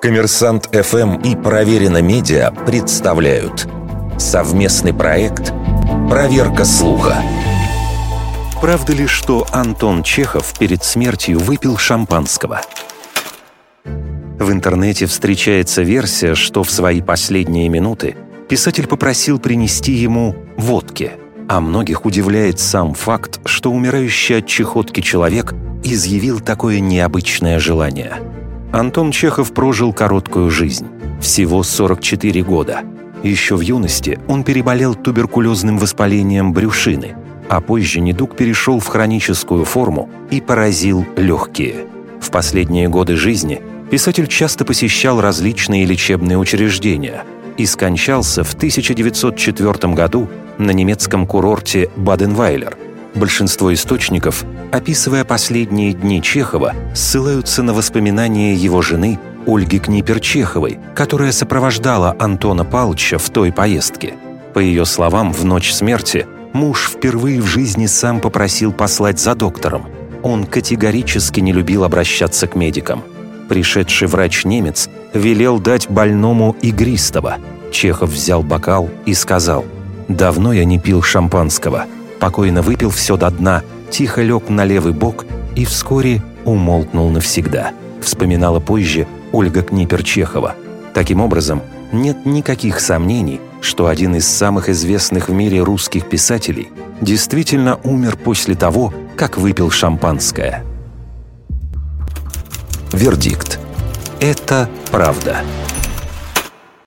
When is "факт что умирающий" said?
22.94-24.38